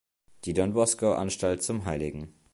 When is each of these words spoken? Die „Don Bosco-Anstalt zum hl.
Die 0.45 0.53
„Don 0.55 0.73
Bosco-Anstalt 0.73 1.61
zum 1.61 1.85
hl. 1.85 2.29